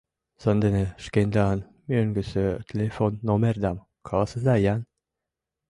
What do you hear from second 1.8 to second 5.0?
мӧҥгысӧ телефон номердам каласыза-ян.